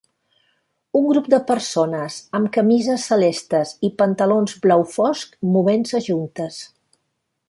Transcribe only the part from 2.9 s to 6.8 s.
celestes i pantalons blau fosc movent-se juntes